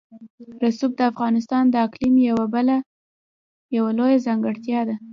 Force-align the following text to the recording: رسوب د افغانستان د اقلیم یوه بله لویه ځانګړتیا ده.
رسوب 0.63 0.91
د 0.97 1.01
افغانستان 1.11 1.63
د 1.69 1.75
اقلیم 1.87 2.15
یوه 2.29 2.45
بله 2.55 2.75
لویه 3.97 4.19
ځانګړتیا 4.25 4.79
ده. 4.89 4.95